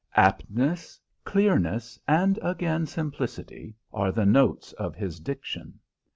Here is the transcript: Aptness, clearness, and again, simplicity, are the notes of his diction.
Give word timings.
Aptness, 0.15 0.99
clearness, 1.23 1.99
and 2.07 2.39
again, 2.41 2.87
simplicity, 2.87 3.75
are 3.93 4.11
the 4.11 4.25
notes 4.25 4.73
of 4.73 4.95
his 4.95 5.19
diction. 5.19 5.79